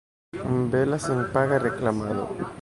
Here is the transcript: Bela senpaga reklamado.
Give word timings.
Bela 0.71 0.97
senpaga 1.03 1.59
reklamado. 1.67 2.23